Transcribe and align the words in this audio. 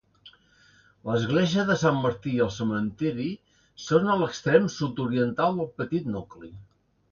L'església 1.09 1.65
de 1.67 1.75
Sant 1.81 1.99
Martí 2.05 2.33
i 2.37 2.41
el 2.45 2.49
cementiri 2.55 3.27
són 3.89 4.09
a 4.09 4.17
l'extrem 4.23 4.67
sud-oriental 4.79 5.63
del 5.63 5.73
petit 5.83 6.13
nucli. 6.19 6.55